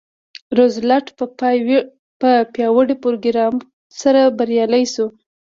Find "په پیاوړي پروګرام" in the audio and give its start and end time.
2.21-3.55